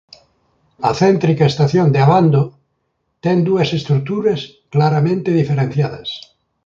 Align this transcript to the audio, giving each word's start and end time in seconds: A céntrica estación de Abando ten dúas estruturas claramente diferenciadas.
A 0.89 0.91
céntrica 1.01 1.45
estación 1.51 1.87
de 1.91 1.99
Abando 2.05 2.43
ten 3.23 3.37
dúas 3.49 3.69
estruturas 3.79 4.39
claramente 4.73 5.29
diferenciadas. 5.39 6.07